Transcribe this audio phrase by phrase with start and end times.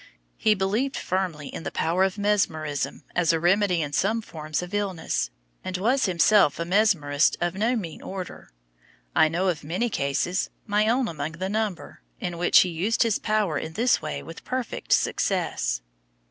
[0.35, 4.73] He believed firmly in the power of mesmerism, as a remedy in some forms of
[4.73, 5.29] illness,
[5.63, 8.49] and was himself a mesmerist of no mean order;
[9.15, 13.19] I know of many cases, my own among the number, in which he used his
[13.19, 15.83] power in this way with perfect success.